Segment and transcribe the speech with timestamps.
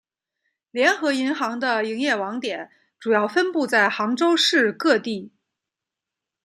[0.71, 5.31] 联合银行的营业网点主要分布在杭州市各地。